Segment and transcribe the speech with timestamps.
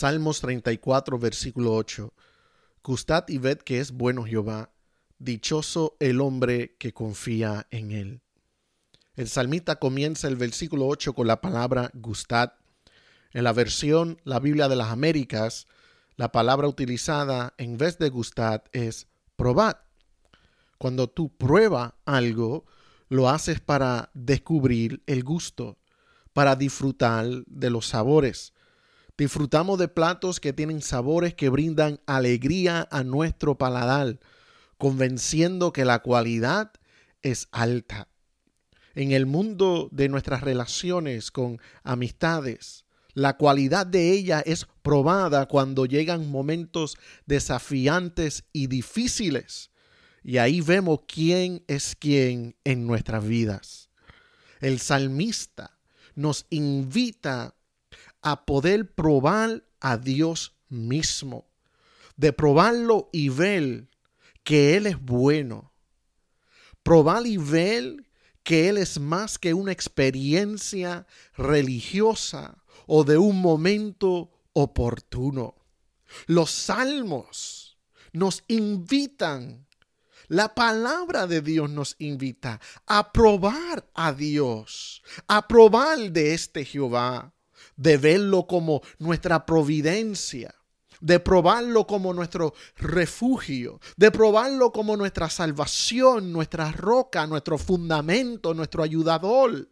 [0.00, 2.14] Salmos 34, versículo 8.
[2.82, 4.70] Gustad y ved que es bueno Jehová,
[5.18, 8.22] dichoso el hombre que confía en él.
[9.14, 12.54] El salmista comienza el versículo 8 con la palabra gustad.
[13.34, 15.66] En la versión La Biblia de las Américas,
[16.16, 19.76] la palabra utilizada en vez de gustad es probad.
[20.78, 22.64] Cuando tú pruebas algo,
[23.10, 25.76] lo haces para descubrir el gusto,
[26.32, 28.54] para disfrutar de los sabores.
[29.20, 34.18] Disfrutamos de platos que tienen sabores que brindan alegría a nuestro paladar,
[34.78, 36.72] convenciendo que la cualidad
[37.20, 38.08] es alta.
[38.94, 45.84] En el mundo de nuestras relaciones con amistades, la cualidad de ella es probada cuando
[45.84, 49.70] llegan momentos desafiantes y difíciles.
[50.24, 53.90] Y ahí vemos quién es quién en nuestras vidas.
[54.60, 55.76] El salmista
[56.14, 57.54] nos invita
[58.22, 61.48] a poder probar a Dios mismo,
[62.16, 63.88] de probarlo y ver
[64.44, 65.72] que Él es bueno,
[66.82, 68.06] probar y ver
[68.42, 75.54] que Él es más que una experiencia religiosa o de un momento oportuno.
[76.26, 77.78] Los salmos
[78.12, 79.66] nos invitan,
[80.28, 87.34] la palabra de Dios nos invita a probar a Dios, a probar de este Jehová
[87.80, 90.54] de verlo como nuestra providencia,
[91.00, 98.82] de probarlo como nuestro refugio, de probarlo como nuestra salvación, nuestra roca, nuestro fundamento, nuestro
[98.82, 99.70] ayudador.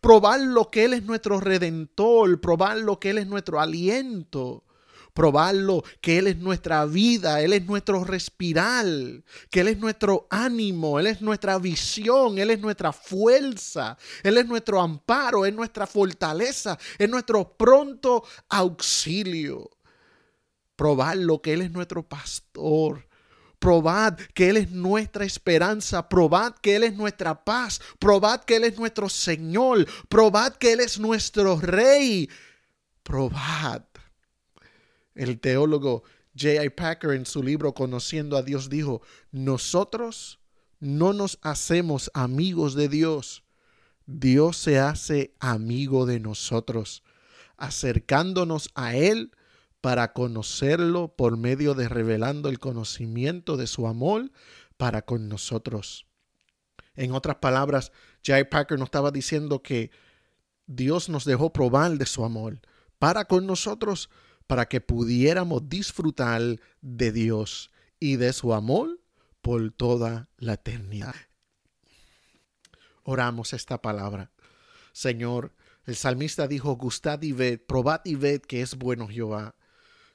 [0.00, 4.64] Probar lo que Él es nuestro redentor, probar lo que Él es nuestro aliento,
[5.16, 8.84] probarlo, que Él es nuestra vida, Él es nuestro respirar,
[9.50, 14.46] que Él es nuestro ánimo, Él es nuestra visión, Él es nuestra fuerza, Él es
[14.46, 19.70] nuestro amparo, es nuestra fortaleza, es nuestro pronto auxilio.
[20.76, 23.08] Probarlo, que Él es nuestro pastor.
[23.58, 28.64] Probad que Él es nuestra esperanza, probad que Él es nuestra paz, probad que Él
[28.64, 32.28] es nuestro Señor, probad que Él es nuestro Rey.
[33.02, 33.82] Probad
[35.16, 36.04] el teólogo
[36.38, 36.70] J.I.
[36.70, 40.38] Packer en su libro Conociendo a Dios dijo, nosotros
[40.78, 43.42] no nos hacemos amigos de Dios,
[44.04, 47.02] Dios se hace amigo de nosotros,
[47.56, 49.32] acercándonos a Él
[49.80, 54.30] para conocerlo por medio de revelando el conocimiento de su amor
[54.76, 56.06] para con nosotros.
[56.94, 57.92] En otras palabras,
[58.24, 58.44] J.I.
[58.44, 59.90] Packer nos estaba diciendo que
[60.66, 62.60] Dios nos dejó probar de su amor
[62.98, 64.10] para con nosotros
[64.46, 66.42] para que pudiéramos disfrutar
[66.80, 69.00] de Dios y de su amor
[69.42, 71.14] por toda la eternidad.
[73.02, 74.32] Oramos esta palabra.
[74.92, 75.54] Señor,
[75.84, 79.54] el salmista dijo, gustad y ved, probad y ved que es bueno Jehová.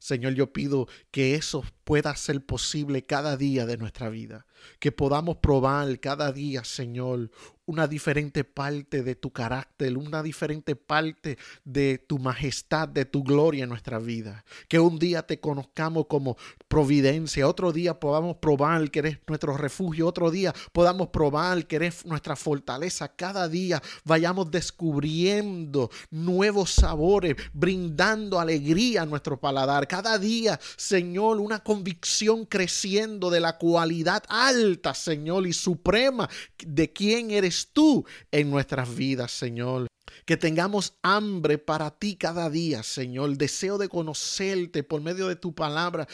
[0.00, 4.46] Señor, yo pido que eso pueda ser posible cada día de nuestra vida,
[4.78, 7.32] que podamos probar cada día, Señor,
[7.70, 13.62] una diferente parte de tu carácter, una diferente parte de tu majestad, de tu gloria
[13.62, 14.44] en nuestra vida.
[14.68, 16.36] Que un día te conozcamos como
[16.66, 22.04] providencia, otro día podamos probar que eres nuestro refugio, otro día podamos probar que eres
[22.04, 23.14] nuestra fortaleza.
[23.14, 29.86] Cada día vayamos descubriendo nuevos sabores, brindando alegría a nuestro paladar.
[29.86, 37.30] Cada día, Señor, una convicción creciendo de la cualidad alta, Señor, y suprema de quién
[37.30, 39.86] eres tú en nuestras vidas, Señor.
[40.26, 43.38] Que tengamos hambre para ti cada día, Señor.
[43.38, 46.06] Deseo de conocerte por medio de tu palabra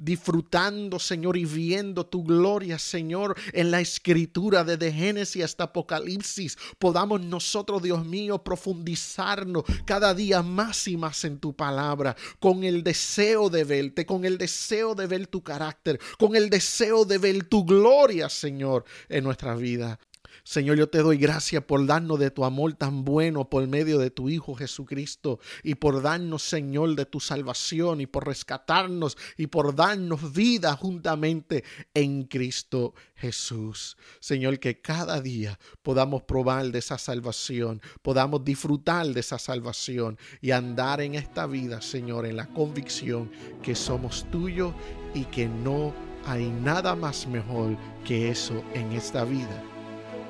[0.00, 7.20] disfrutando, Señor, y viendo tu gloria, Señor, en la escritura desde Génesis hasta Apocalipsis, podamos
[7.20, 13.50] nosotros, Dios mío, profundizarnos cada día más y más en tu palabra, con el deseo
[13.50, 17.64] de verte, con el deseo de ver tu carácter, con el deseo de ver tu
[17.64, 19.98] gloria, Señor, en nuestra vida.
[20.44, 24.10] Señor, yo te doy gracias por darnos de tu amor tan bueno por medio de
[24.10, 29.74] tu Hijo Jesucristo y por darnos, Señor, de tu salvación y por rescatarnos y por
[29.74, 33.96] darnos vida juntamente en Cristo Jesús.
[34.20, 40.50] Señor, que cada día podamos probar de esa salvación, podamos disfrutar de esa salvación y
[40.50, 43.30] andar en esta vida, Señor, en la convicción
[43.62, 44.74] que somos tuyos
[45.14, 45.94] y que no
[46.26, 49.69] hay nada más mejor que eso en esta vida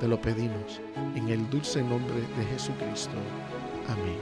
[0.01, 0.81] te lo pedimos
[1.15, 3.13] en el dulce nombre de Jesucristo.
[3.87, 4.17] Amén.